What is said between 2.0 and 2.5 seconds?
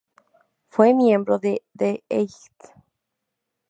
Eight.